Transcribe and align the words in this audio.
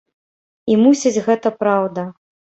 І 0.73 0.77
мусіць, 0.85 1.23
гэта 1.29 1.53
праўда. 1.61 2.09